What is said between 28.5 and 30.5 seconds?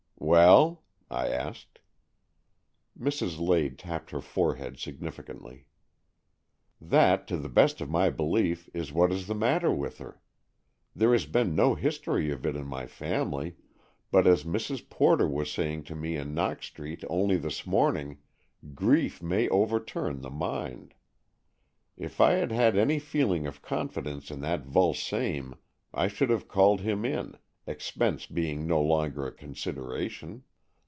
no longer a consideration.